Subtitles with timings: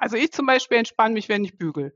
[0.00, 1.94] Also ich zum Beispiel entspanne mich, wenn ich bügel.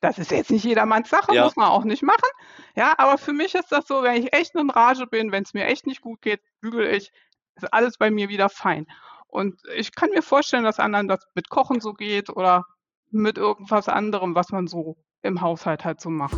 [0.00, 1.44] Das ist jetzt nicht jedermanns Sache, Ja.
[1.44, 2.28] muss man auch nicht machen.
[2.74, 5.52] Ja, aber für mich ist das so, wenn ich echt in Rage bin, wenn es
[5.52, 7.12] mir echt nicht gut geht, bügel ich,
[7.56, 8.86] ist alles bei mir wieder fein.
[9.26, 12.64] Und ich kann mir vorstellen, dass anderen das mit Kochen so geht oder
[13.10, 16.36] mit irgendwas anderem, was man so im Haushalt halt so macht.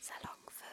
[0.00, 0.68] Salon 5.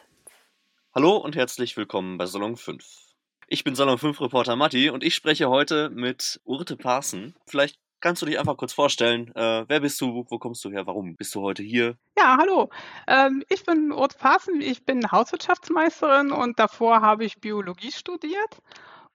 [0.94, 3.13] Hallo und herzlich willkommen bei Salon 5.
[3.46, 7.34] Ich bin Salon 5 Reporter Matti und ich spreche heute mit Urte Parsen.
[7.46, 9.30] Vielleicht kannst du dich einfach kurz vorstellen.
[9.34, 10.24] Äh, wer bist du?
[10.28, 10.86] Wo kommst du her?
[10.86, 11.98] Warum bist du heute hier?
[12.16, 12.70] Ja, hallo.
[13.06, 18.62] Ähm, ich bin Urt Parsen, ich bin Hauswirtschaftsmeisterin und davor habe ich Biologie studiert.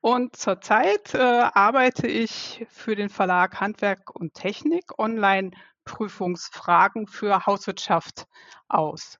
[0.02, 8.27] Und zurzeit äh, arbeite ich für den Verlag Handwerk und Technik Online-Prüfungsfragen für Hauswirtschaft
[8.68, 9.18] aus.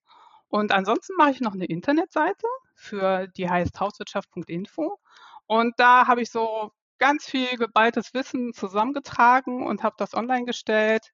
[0.50, 2.46] Und ansonsten mache ich noch eine Internetseite,
[2.80, 4.98] für die heißt hauswirtschaft.info.
[5.48, 11.12] Und da habe ich so ganz viel geballtes Wissen zusammengetragen und habe das online gestellt,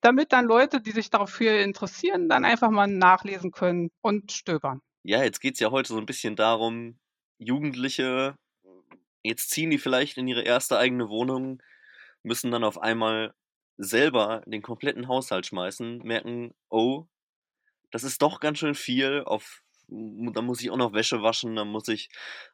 [0.00, 4.80] damit dann Leute, die sich dafür interessieren, dann einfach mal nachlesen können und stöbern.
[5.02, 6.98] Ja, jetzt geht es ja heute so ein bisschen darum,
[7.38, 8.36] Jugendliche,
[9.22, 11.62] jetzt ziehen die vielleicht in ihre erste eigene Wohnung,
[12.22, 13.34] müssen dann auf einmal
[13.78, 17.06] selber den kompletten Haushalt schmeißen, merken, oh,
[17.90, 19.22] das ist doch ganz schön viel.
[19.24, 22.08] Auf, dann muss ich auch noch Wäsche waschen, dann muss ich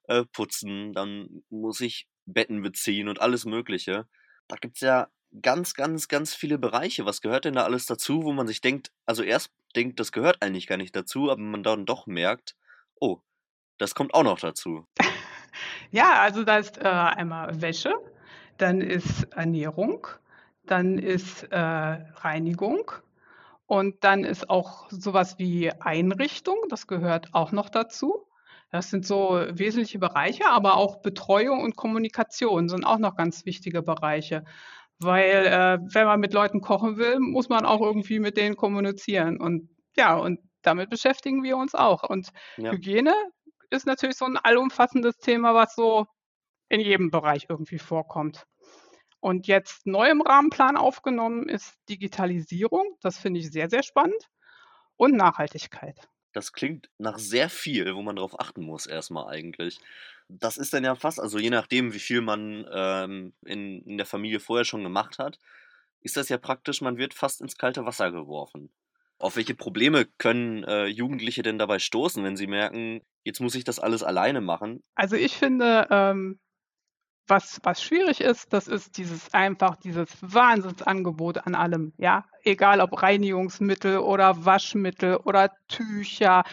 [0.04, 4.06] äh, putzen, dann muss ich Betten beziehen und alles Mögliche.
[4.48, 5.08] Da gibt es ja
[5.42, 7.04] ganz, ganz, ganz viele Bereiche.
[7.04, 10.42] Was gehört denn da alles dazu, wo man sich denkt, also erst denkt, das gehört
[10.42, 12.56] eigentlich gar nicht dazu, aber man dann doch merkt,
[13.00, 13.20] oh,
[13.78, 14.86] das kommt auch noch dazu.
[15.90, 17.94] Ja, also da ist äh, einmal Wäsche,
[18.58, 20.06] dann ist Ernährung,
[20.64, 22.92] dann ist äh, Reinigung
[23.66, 28.26] und dann ist auch sowas wie Einrichtung, das gehört auch noch dazu.
[28.70, 33.82] Das sind so wesentliche Bereiche, aber auch Betreuung und Kommunikation sind auch noch ganz wichtige
[33.82, 34.44] Bereiche.
[34.98, 39.40] Weil äh, wenn man mit Leuten kochen will, muss man auch irgendwie mit denen kommunizieren.
[39.40, 42.02] Und ja, und damit beschäftigen wir uns auch.
[42.08, 42.72] Und Ja.
[42.72, 43.14] Hygiene
[43.70, 46.06] ist natürlich so ein allumfassendes Thema, was so
[46.68, 48.46] in jedem Bereich irgendwie vorkommt.
[49.20, 52.96] Und jetzt neu im Rahmenplan aufgenommen ist Digitalisierung.
[53.00, 54.28] Das finde ich sehr, sehr spannend.
[54.96, 56.08] Und Nachhaltigkeit.
[56.32, 59.78] Das klingt nach sehr viel, wo man drauf achten muss, erstmal eigentlich.
[60.28, 64.06] Das ist dann ja fast, also je nachdem, wie viel man ähm, in, in der
[64.06, 65.38] Familie vorher schon gemacht hat,
[66.02, 68.70] ist das ja praktisch, man wird fast ins kalte Wasser geworfen.
[69.18, 73.64] Auf welche Probleme können äh, Jugendliche denn dabei stoßen, wenn sie merken, jetzt muss ich
[73.64, 74.82] das alles alleine machen?
[74.94, 76.38] Also ich finde, ähm,
[77.28, 82.24] was, was schwierig ist, das ist dieses einfach dieses Wahnsinnsangebot an allem, ja.
[82.44, 86.44] Egal ob Reinigungsmittel oder Waschmittel oder Tücher,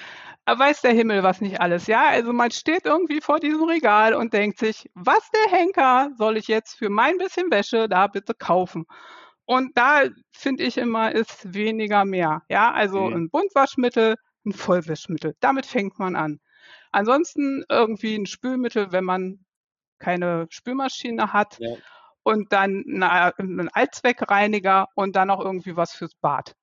[0.46, 2.08] äh, weiß der Himmel was nicht alles, ja.
[2.10, 6.48] Also man steht irgendwie vor diesem Regal und denkt sich, was der Henker soll ich
[6.48, 8.86] jetzt für mein bisschen Wäsche da bitte kaufen?
[9.46, 12.72] Und da finde ich immer, ist weniger mehr, ja.
[12.72, 13.14] Also Mhm.
[13.14, 16.40] ein Buntwaschmittel, ein Vollwischmittel, damit fängt man an.
[16.92, 19.43] Ansonsten irgendwie ein Spülmittel, wenn man
[20.04, 21.84] keine Spülmaschine hat Ja.
[22.24, 26.56] und dann 'ne 'n Allzweckreiniger und dann noch irgendwie was fürs Bad.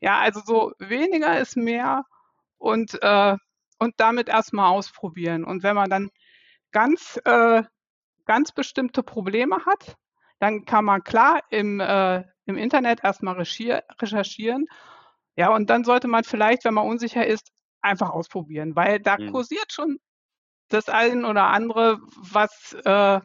[0.00, 2.04] Ja, also so weniger ist mehr
[2.58, 3.36] und, äh
[3.80, 5.44] und damit erst mal ausprobieren.
[5.44, 6.10] Und wenn man dann
[6.72, 7.64] ganz, äh
[8.26, 9.96] ganz bestimmte Probleme hat,
[10.40, 14.66] dann kann man klar im, äh im Internet erst mal reschier recherchieren.
[15.36, 17.52] Ja, und dann sollte man vielleicht, wenn man unsicher ist,
[17.82, 19.40] einfach ausprobieren, weil da Mhm.
[19.40, 19.98] kursiert schon
[20.68, 23.20] das ein oder andere, was, äh,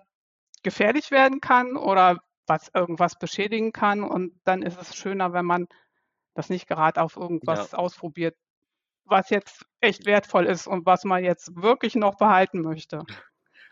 [0.63, 4.03] gefährlich werden kann oder was irgendwas beschädigen kann.
[4.03, 5.68] Und dann ist es schöner, wenn man
[6.35, 7.68] das nicht gerade auf Ja.
[7.68, 8.35] irgendwas ausprobiert,
[9.06, 13.06] was jetzt echt wertvoll ist und was man jetzt wirklich noch behalten möchte.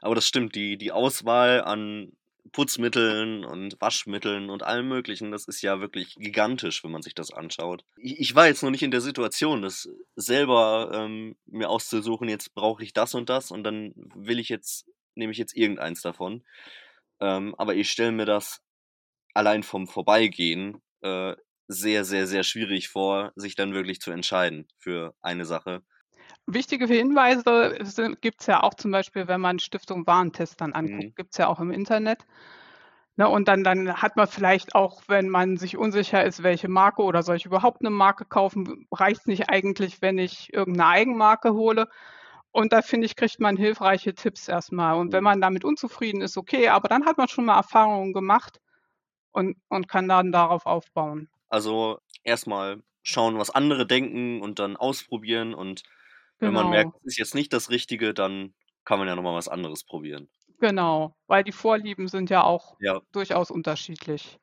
[0.01, 2.12] Aber das stimmt, die, die Auswahl an
[2.51, 7.31] Putzmitteln und Waschmitteln und allem Möglichen, das ist ja wirklich gigantisch, wenn man sich das
[7.31, 7.83] anschaut.
[7.97, 12.83] Ich, war jetzt noch nicht in der Situation, das selber ähm, mir auszusuchen, jetzt brauche
[12.83, 16.43] ich das und das und dann will ich jetzt, nehme ich jetzt irgendeins davon.
[17.19, 18.62] Ähm, aber ich stelle mir das
[19.33, 21.35] allein vom Vorbeigehen äh,
[21.68, 25.83] sehr, sehr, sehr schwierig vor, sich dann wirklich zu entscheiden für eine Sache.
[26.54, 27.78] Wichtige Hinweise
[28.22, 31.16] gibt es ja auch zum Beispiel, wenn man Stiftung Warentest dann anguckt, Mhm.
[31.16, 32.25] gibt es ja auch im Internet.
[33.18, 37.04] Ne, und dann, dann hat man vielleicht auch, wenn man sich unsicher ist, welche Marke
[37.04, 41.54] oder soll ich überhaupt eine Marke kaufen, reicht es nicht eigentlich, wenn ich irgendeine Eigenmarke
[41.54, 41.88] hole.
[42.51, 44.96] Und da finde ich, kriegt man hilfreiche Tipps erstmal.
[44.98, 45.25] Und wenn Mhm.
[45.25, 48.60] man damit unzufrieden ist, okay, aber dann hat man schon mal Erfahrungen gemacht
[49.31, 51.30] und, und kann dann darauf aufbauen.
[51.50, 55.84] Also erstmal schauen, was andere denken und dann ausprobieren und
[56.44, 56.69] wenn man Genau.
[56.69, 58.56] merkt, es ist jetzt nicht das Richtige, dann
[58.86, 60.30] kann man ja noch mal was anderes probieren.
[60.62, 63.01] Genau, weil die Vorlieben sind ja auch Ja.
[63.13, 64.39] durchaus unterschiedlich.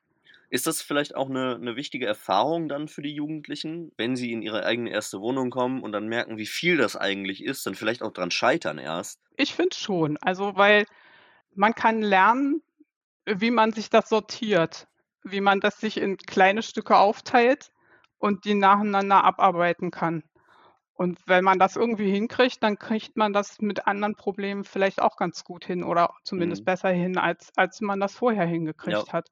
[0.51, 4.41] Ist das vielleicht auch 'ne 'ne wichtige Erfahrung dann für die Jugendlichen, wenn sie in
[4.41, 8.01] ihre eigene erste Wohnung kommen und dann merken, wie viel das eigentlich ist, dann vielleicht
[8.01, 9.17] auch dran scheitern erst?
[9.39, 10.17] Ich finde schon.
[10.17, 10.85] Also, weil
[11.55, 12.61] man kann lernen,
[13.25, 14.87] wie man sich das sortiert,
[15.23, 17.71] wie man das sich in kleine Stücke aufteilt
[18.19, 20.23] und die nacheinander abarbeiten kann.
[20.97, 25.15] Und wenn man das irgendwie hinkriegt, dann kriegt man das mit anderen Problemen vielleicht auch
[25.15, 26.67] ganz gut hin oder zumindest Mhm.
[26.67, 28.47] besser hin, als als man das vorher
[28.85, 29.07] Ja.
[29.07, 29.29] hingekriegt hat.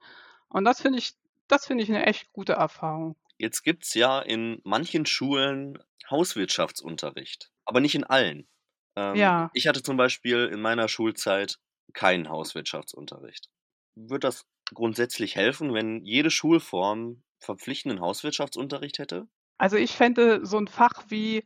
[0.47, 1.15] Und das finde ich
[1.47, 3.15] das finde ich 'ne echt gute Erfahrung.
[3.39, 5.77] Jetzt gibt's ja in manchen Schulen
[6.09, 8.47] Hauswirtschaftsunterricht, aber nicht in allen.
[8.95, 9.49] Ähm, Ja.
[9.51, 11.57] ich hatte zum Beispiel in meiner Schulzeit
[11.93, 13.49] keinen Hauswirtschaftsunterricht.
[13.95, 19.27] Würde das grundsätzlich helfen, wenn jede Schulform verpflichtenden Hauswirtschaftsunterricht hätte?
[19.59, 21.43] Also, ich fände so 'n Fach wie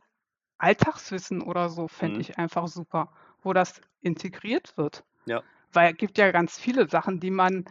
[0.62, 2.22] Alltagswissen oder so fände Mhm.
[2.22, 3.12] ich einfach super,
[3.42, 5.04] wo das integriert wird.
[5.26, 5.44] Ja.
[5.72, 7.64] Weil gibt ja ganz viele Sachen, die man,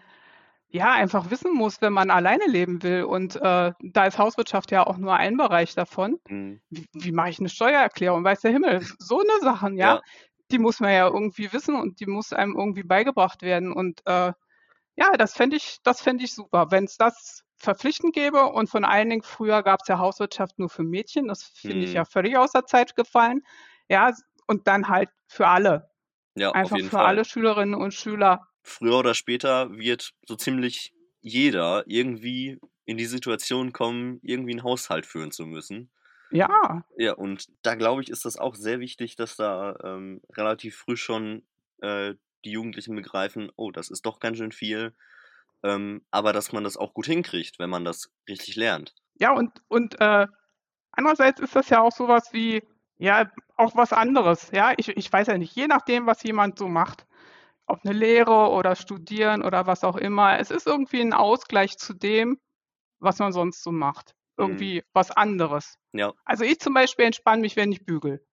[0.69, 3.03] ja, einfach wissen muss, wenn man alleine leben will.
[3.06, 6.19] Und, äh, da ist Hauswirtschaft ja auch nur ein Bereich davon.
[6.27, 6.59] Mhm.
[6.71, 8.24] Wie wie mache ich 'ne Steuererklärung?
[8.25, 8.81] Weiß der Himmel.
[9.00, 10.03] So 'ne Sachen, ja, Ja.
[10.51, 13.74] die muss man ja irgendwie wissen und die muss einem irgendwie beigebracht werden.
[13.74, 14.33] Und, äh,
[14.97, 19.10] ja, das fände ich das fände ich super, wenn's das verpflichtend gäbe und vor allen
[19.10, 21.28] Dingen früher gab's ja Hauswirtschaft nur für Mädchen.
[21.28, 21.96] Das finde ich Mhm.
[21.96, 23.44] ja völlig aus der Zeit gefallen.
[23.90, 24.14] Ja,
[24.48, 25.92] und dann halt für alle.
[26.36, 27.02] Ja, Einfach für Fall.
[27.02, 28.48] alle Schülerinnen und Schüler.
[28.66, 35.06] Früher oder später wird so ziemlich jeder irgendwie in die Situation kommen, irgendwie 'n Haushalt
[35.06, 35.90] führen zu müssen.
[36.32, 36.84] Ja.
[36.98, 40.98] Ja, und da glaube ich, ist das auch sehr wichtig, dass da, ähm, relativ früh
[40.98, 41.44] schon,
[41.82, 42.16] äh,
[42.46, 44.94] die Jugendlichen begreifen: „Oh, das ist doch ganz schön viel“,
[45.64, 48.94] ähm, aber dass man das auch gut hinkriegt, wenn man das richtig lernt.
[49.18, 50.28] Ja, und und, äh,
[50.92, 52.64] andererseits ist das ja auch so was wie,
[52.98, 54.74] ja, auch was anderes, ja?
[54.78, 57.08] Ich ich weiß ja nicht, je nachdem, was jemand so macht,
[57.68, 61.94] ob 'ne Lehre oder Studieren oder was auch immer, es ist irgendwie 'n Ausgleich zu
[61.96, 62.40] dem,
[63.00, 64.14] was man sonst so macht.
[64.40, 64.72] Mhm.
[64.72, 65.76] Irgendwie was anderes.
[65.94, 66.14] Ja.
[66.26, 68.26] Also, ich zum Beispiel entspanne mich, wenn ich bügele.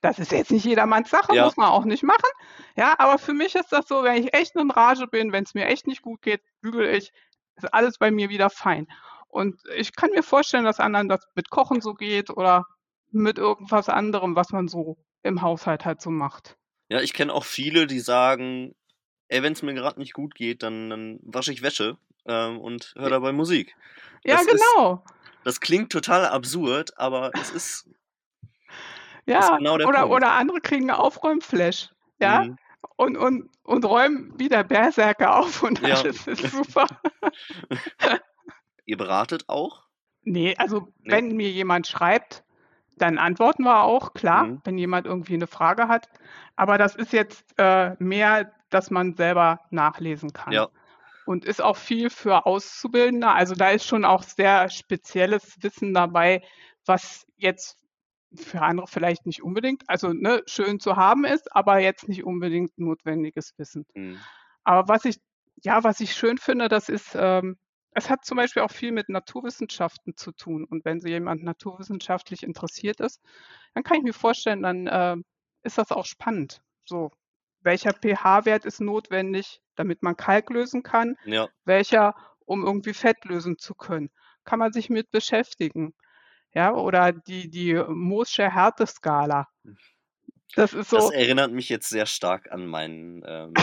[0.00, 1.44] Das ist jetzt nicht jedermanns Sache, Ja.
[1.44, 2.28] muss man auch nicht machen.
[2.76, 5.66] Ja, aber für mich ist das so, wenn ich echt in Rage bin, wenn's mir
[5.66, 7.12] echt nicht gut geht, bügele ich,
[7.56, 8.86] ist alles bei mir wieder fein.
[9.28, 12.64] Und ich kann mir vorstellen, dass anderen das mit Kochen so geht oder
[13.10, 16.56] mit irgendwas anderem, was man so im Haushalt halt so macht.
[16.90, 18.74] Ja, ich kenne auch viele, die sagen:
[19.28, 23.10] „Ey, wenn's mir grad nicht gut geht, dann dann wasche ich Wäsche, ähm, und höre
[23.10, 23.76] dabei Musik.“
[24.24, 25.04] Ja, Das ist genau.
[25.44, 27.96] das klingt total absurd, aber es ist ist
[29.28, 30.10] Ja, genau der oder Punkt.
[30.10, 31.90] oder andere kriegen 'n Aufräumflash,
[32.20, 32.56] ja, Mhm.
[32.96, 36.04] und und und räumen wie der Berserker auf und Ja.
[36.04, 36.86] alles ist super.
[38.86, 39.88] Ihr beratet auch?
[40.24, 41.22] Ne, also, Ne?
[41.26, 42.42] wenn mir jemand schreibt,
[42.98, 44.62] dann antworten wir auch, klar, Mhm.
[44.64, 46.08] wenn jemand irgendwie 'ne Frage hat.
[46.56, 50.64] Aber das ist jetzt, äh, mehr, dass man selber nachlesen kann.
[50.64, 50.70] Ja.
[51.24, 53.28] Und ist auch viel für Auszubildende.
[53.28, 56.42] Also, da ist schon auch sehr spezielles Wissen dabei,
[56.86, 57.78] was jetzt
[58.34, 62.76] für andere vielleicht nicht unbedingt also, ne, schön zu haben ist, aber jetzt nicht unbedingt
[62.78, 63.86] notwendiges Wissen.
[63.94, 64.20] Mhm.
[64.64, 65.18] Aber was ich
[65.62, 67.56] ja, was ich schön finde, das ist, ähm
[67.96, 70.64] es hat zum Beispiel auch viel mit Naturwissenschaften zu tun.
[70.64, 73.22] Und wenn so jemand naturwissenschaftlich interessiert ist,
[73.72, 75.24] dann kann ich mir vorstellen, dann, ähm,
[75.62, 76.60] ist das auch spannend.
[76.84, 77.10] So,
[77.62, 81.16] welcher pH-Wert ist notwendig, damit man Kalk lösen kann?
[81.24, 81.48] Ja.
[81.64, 82.14] Welcher,
[82.44, 84.10] um irgendwie Fett lösen zu können?
[84.44, 85.94] Kann man sich mit beschäftigen.
[86.56, 89.46] Ja, oder die die Mohs'sche Härteskala.
[90.56, 93.54] Das ist Das so erinnert mich jetzt sehr stark an meinen, ähm,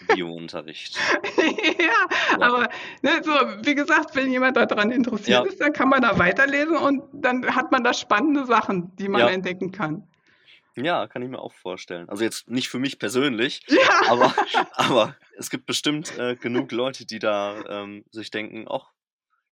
[0.00, 0.98] Biounterricht.
[1.80, 2.46] Ja, Ja.
[2.46, 2.68] aber,
[3.02, 3.30] ne, so
[3.64, 5.46] wie gesagt, wenn jemand da dran interessiert Ja.
[5.46, 9.20] ist, dann kann man da weiterlesen und dann hat man da spannende Sachen, die man
[9.20, 9.28] Ja.
[9.28, 10.04] entdecken kann.
[10.76, 12.08] Ja, kann ich mir auch vorstellen.
[12.08, 13.62] Also, jetzt nicht für mich persönlich,
[14.00, 14.34] aber
[14.72, 18.90] aber es gibt bestimmt, äh, genug Leute, die da, ähm, sich denken: „Ach,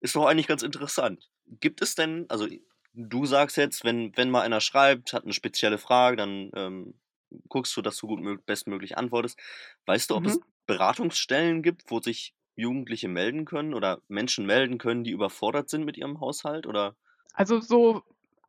[0.07, 2.49] ist doch eigentlich ganz interessant.“ Gibt es denn also,
[2.95, 7.01] du sagst jetzt, wenn wenn mal einer schreibt, hat 'ne spezielle Frage, dann, ähm,
[7.49, 9.39] guckst du, dass du gut mög bestmöglich antwortest.
[9.87, 10.47] Weißt du, ob es Mhm.
[10.67, 15.97] Beratungsstellen gibt, wo sich Jugendliche melden können oder Menschen melden können, die überfordert sind mit
[15.99, 16.97] ihrem Haushalt, oder?
[17.35, 18.03] Also, so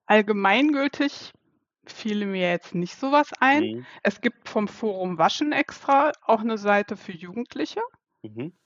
[0.06, 1.34] allgemeingültig
[1.88, 3.62] fiele mir jetzt nicht so was ein.
[3.62, 3.88] Mhm.
[4.04, 7.82] Es gibt vom Forum Waschen extra auch 'ne Seite für Jugendliche,
[8.24, 8.58] Mhm.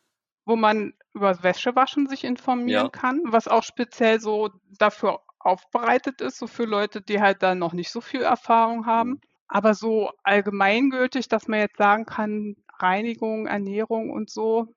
[0.48, 2.92] wo man übers Wäschewaschen sich informieren Ja.
[2.92, 4.50] kann, was auch speziell so
[4.80, 9.16] dafür aufbereitet ist, so für Leute, die halt da noch nicht so viel Erfahrung haben.
[9.16, 9.22] Mhm.
[9.48, 14.76] Aber so allgemeingültig, dass man jetzt sagen kann, Reinigung, Ernährung und so,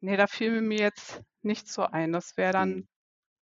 [0.00, 2.12] ne, da fiel mir jetzt nichts so ein.
[2.12, 2.88] Das wäre dann Mhm.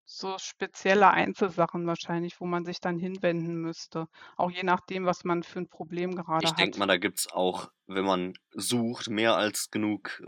[0.07, 4.09] so spezielle Einzelsachen wahrscheinlich, wo man sich dann hinwenden müsste.
[4.37, 6.71] Auch je nachdem, was man für ein Problem gerade Ich hat.
[6.71, 10.23] denke mal, da gibt es auch, wenn man sucht, mehr als genug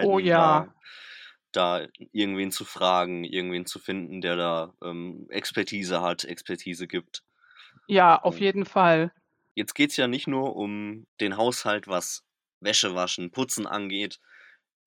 [0.00, 0.66] Oh Möglichkeiten, ja.
[0.68, 0.74] da,
[1.52, 7.22] da irgendwen zu fragen, irgendwen zu finden, der da ähm, Expertise hat, Expertise gibt.
[7.88, 9.12] Ja, auf Ähm, jeden Fall.
[9.54, 12.24] Jetzt geht es ja nicht nur um den Haushalt, was
[12.60, 14.20] Wäsche waschen, Putzen angeht.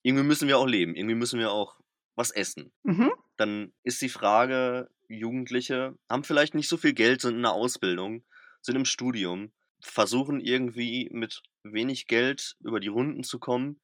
[0.04, 1.80] Irgendwie müssen wir auch leben, irgendwie müssen wir auch
[2.16, 2.74] was essen.
[2.84, 3.12] Mhm.
[3.38, 8.26] Dann ist die Frage, Jugendliche haben vielleicht nicht so viel Geld, sind in der Ausbildung,
[8.62, 13.82] sind im Studium, versuchen irgendwie mit wenig Geld über die Runden zu kommen.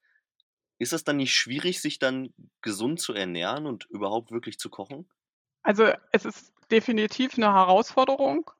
[0.79, 5.07] Ist das dann nicht schwierig, sich dann gesund zu ernähren und überhaupt wirklich zu kochen?
[5.63, 8.51] Also es ist definitiv eine Herausforderung.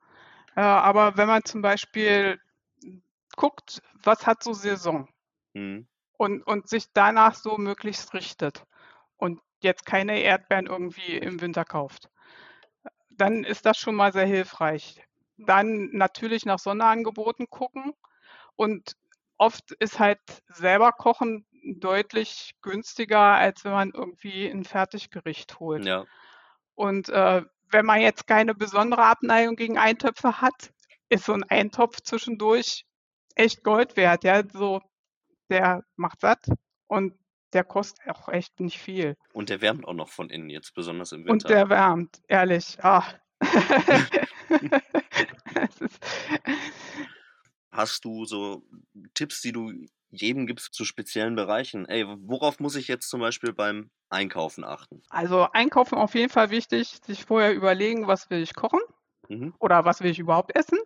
[0.56, 2.40] Äh, aber wenn man zum Beispiel
[3.36, 5.08] guckt, was hat so Saison
[5.54, 5.86] Mhm.
[6.18, 8.64] und, und sich danach so möglichst richtet
[9.16, 12.10] und jetzt keine Erdbeeren irgendwie im Winter kauft,
[13.10, 15.02] dann ist das schon mal sehr hilfreich.
[15.36, 17.92] Dann natürlich nach Sonderangeboten gucken
[18.56, 18.96] und
[19.38, 25.84] oft ist halt selber kochen deutlich günstiger, als wenn man irgendwie ein Fertiggericht holt.
[25.84, 26.04] Ja,
[26.74, 30.72] Und äh, wenn man jetzt keine besondere Abneigung gegen Eintöpfe hat,
[31.08, 32.84] ist so ein Eintopf zwischendurch
[33.34, 34.24] echt Gold wert.
[34.24, 34.80] Ja, so
[35.50, 36.46] der macht satt
[36.86, 37.14] und
[37.52, 39.16] der kostet auch echt nicht viel.
[39.32, 41.48] und der wärmt auch noch von innen, jetzt besonders im Und Winter.
[41.48, 42.78] der wärmt, ehrlich.
[42.82, 43.04] Ah.
[47.72, 48.64] Hast du so
[49.14, 49.72] Tipps, die du
[50.10, 51.86] jedem gibst zu speziellen Bereichen?
[51.86, 55.02] Ey, worauf muss ich jetzt zum Beispiel beim Einkaufen achten?
[55.08, 58.80] also Einkaufen auf jeden Fall wichtig, sich vorher überlegen, was will ich kochen
[59.28, 59.50] Mhm.
[59.60, 60.78] oder was will ich überhaupt essen.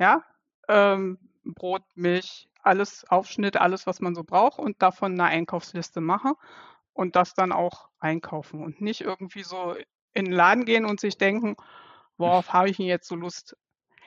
[0.00, 0.24] Ja,
[0.68, 6.34] ähm, Brot, Milch, alles Aufschnitt, alles, was man so braucht und davon eine Einkaufsliste machen
[6.94, 9.76] und das dann auch einkaufen und nicht irgendwie so
[10.14, 11.56] in den Laden gehen und sich denken,
[12.18, 13.56] worauf habe ich denn jetzt so Lust?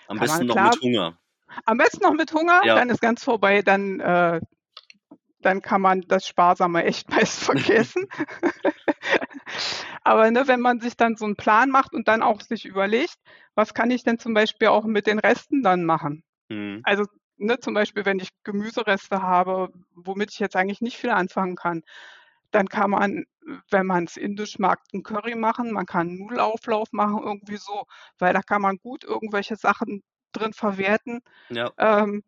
[0.07, 1.19] Am Kann besten noch klar, mit Hunger.
[1.65, 4.41] am besten noch mit Hunger, Ja, dann ist ganz vorbei, dann, äh,
[5.45, 8.07] dann kann man das Sparsame echt meist vergessen.
[10.03, 13.15] Aber ne, wenn man sich dann so einen Plan macht und dann auch sich überlegt,
[13.55, 16.23] was kann ich denn zum Beispiel auch mit den Resten dann machen?
[16.49, 16.81] mhm.
[16.83, 17.05] Also
[17.37, 21.83] ne, zum Beispiel, wenn ich Gemüsereste habe, womit ich jetzt eigentlich nicht viel anfangen kann,
[22.51, 23.25] dann kann man,
[23.69, 27.85] wenn man es indisch mag, einen Curry machen, man kann einen Nudelauflauf machen, irgendwie so,
[28.19, 32.23] weil da kann man gut irgendwelche Sachen drin verwerten, ja, ähm,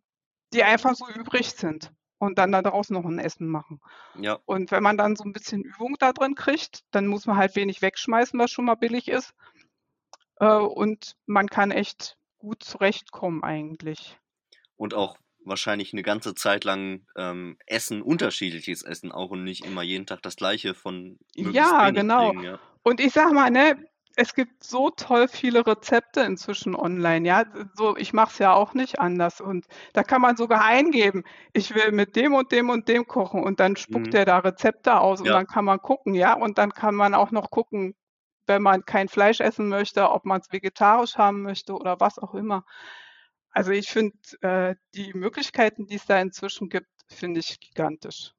[0.54, 3.80] die einfach so übrig sind und dann daraus noch ein Essen machen.
[4.20, 7.38] ja, Und wenn man dann so ein bisschen Übung da drin kriegt, dann muss man
[7.38, 9.34] halt wenig wegschmeißen, was schon mal billig ist.
[10.40, 14.18] Äh, und man kann echt gut zurechtkommen eigentlich.
[14.76, 19.84] und auch wahrscheinlich eine ganze Zeit lang ähm, essen, unterschiedliches Essen auch und nicht immer
[19.84, 22.32] jeden Tag das gleiche von Ja, genau.
[22.32, 22.60] kriegen, ja.
[22.84, 23.76] Und ich sag mal, ne,
[24.16, 27.46] es gibt so toll viele Rezepte inzwischen online, ja.
[27.76, 29.42] So, ich mache es ja auch nicht anders.
[29.42, 33.44] Und da kann man sogar eingeben, ich will mit dem und dem und dem kochen.
[33.44, 34.14] Und dann spuckt Mhm.
[34.14, 36.34] der da Rezepte aus und Ja, dann kann man gucken, ja.
[36.36, 37.96] Und dann kann man auch noch gucken,
[38.48, 42.34] wenn man kein Fleisch essen möchte, ob man es vegetarisch haben möchte oder was auch
[42.36, 42.64] immer.
[43.52, 48.34] Also ich finde, äh, die Möglichkeiten, die es da inzwischen gibt, finde ich gigantisch.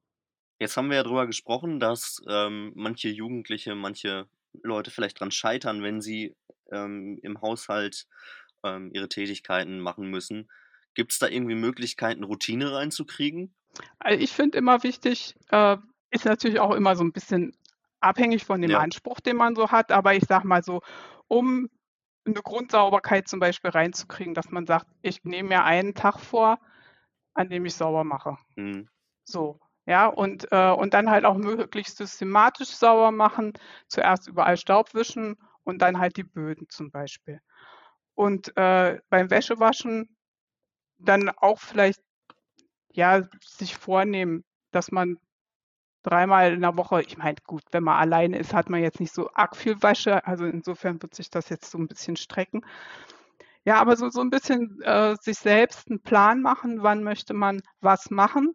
[0.59, 4.29] jetzt haben wir ja drüber gesprochen, dass ähm, manche Jugendliche, manche
[4.63, 6.35] Leute vielleicht dran scheitern, wenn sie
[6.71, 8.07] ähm, im Haushalt
[8.65, 10.51] ähm, ihre Tätigkeiten machen müssen.
[10.95, 13.55] Gibt es da irgendwie Möglichkeiten, Routine reinzukriegen?
[13.99, 15.77] Also ich finde immer wichtig, äh,
[16.11, 17.57] ist natürlich auch immer so ein bisschen
[18.01, 20.81] abhängig von dem Ja, Anspruch, den man so hat, aber ich sag mal so,
[21.29, 21.69] um
[22.25, 26.59] eine Grundsauberkeit zum Beispiel reinzukriegen, dass man sagt, ich nehme mir einen Tag vor,
[27.35, 28.39] an dem ich sauber mache.
[28.57, 28.89] mhm.
[29.25, 33.53] So, ja, und, äh, und dann halt auch möglichst systematisch sauber machen.
[33.87, 37.41] Zuerst überall Staub wischen und dann halt die Böden zum Beispiel.
[38.15, 40.17] Und äh, beim Wäschewaschen
[40.99, 42.01] dann auch vielleicht
[42.91, 45.19] ja sich vornehmen, dass man
[46.03, 49.13] dreimal in der Woche, ich meine, gut, wenn man alleine ist, hat man jetzt nicht
[49.15, 52.65] so arg viel Wäsche, also insofern wird sich das jetzt so ein bisschen strecken.
[53.65, 57.63] Ja, aber so, so ein bisschen äh, sich selbst einen Plan machen, wann möchte man
[57.81, 58.55] was machen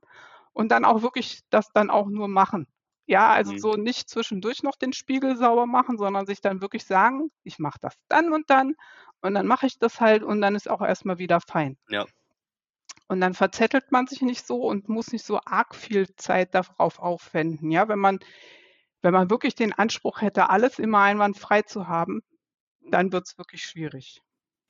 [0.53, 2.67] und dann auch wirklich das dann auch nur machen.
[3.07, 3.57] Ja, also Mhm.
[3.57, 7.79] so nicht zwischendurch noch den Spiegel sauber machen, sondern sich dann wirklich sagen, ich mache
[7.81, 8.75] das dann und dann
[9.21, 11.77] und dann mache ich das halt und dann ist auch erstmal wieder fein.
[11.89, 12.07] Ja,
[13.07, 16.97] Und dann verzettelt man sich nicht so und muss nicht so arg viel Zeit darauf
[16.97, 17.69] aufwenden.
[17.69, 18.17] Ja, wenn man,
[19.03, 22.21] wenn man wirklich den Anspruch hätte, alles immer einwandfrei zu haben,
[22.81, 24.21] dann wird es wirklich schwierig.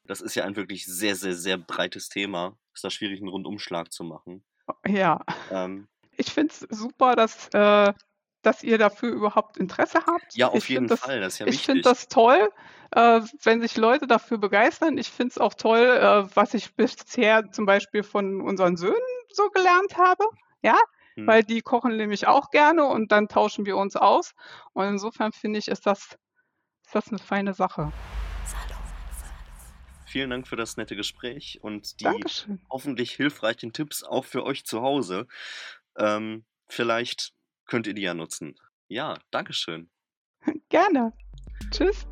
[0.03, 2.59] das ist ja ein wirklich sehr, sehr, sehr breites Thema.
[2.73, 4.43] Ist da schwierig, einen Rundumschlag zu machen.
[4.88, 5.88] Ja, Ähm,
[6.18, 7.94] ich finde es super, dass, äh,
[8.42, 10.36] dass ihr dafür überhaupt Interesse habt.
[10.36, 12.50] Ja, auf Ich jeden das, Fall, das ist ja ich finde das toll,
[12.92, 14.98] äh, wenn sich Leute dafür begeistern.
[14.98, 18.96] Ich finde es auch toll, äh, was ich bisher zum Beispiel von unseren Söhnen
[19.32, 20.25] so gelernt habe.
[20.62, 20.78] Ja,
[21.16, 21.28] Hm.
[21.28, 24.34] weil die kochen nämlich auch gerne und dann tauschen wir uns aus.
[24.74, 26.18] Und insofern finde ich, ist das,
[26.86, 27.92] ist das eine feine Sache.
[28.46, 28.80] Salon 5.
[30.12, 32.60] Vielen Dank für das nette Gespräch und die Dankeschön.
[32.70, 35.25] hoffentlich hilfreichen Tipps auch für euch zu Hause.
[35.96, 37.32] Ähm, vielleicht
[37.65, 38.60] könnt ihr die ja nutzen.
[38.89, 39.89] Ja, Dankeschön.
[40.68, 41.13] Gerne.
[41.72, 42.06] Tschüss.